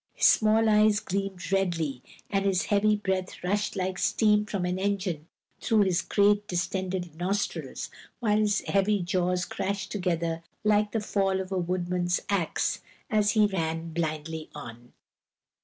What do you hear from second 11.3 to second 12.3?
of a woodman's